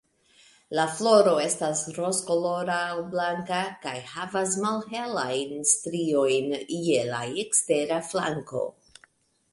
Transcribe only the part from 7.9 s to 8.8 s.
flanko.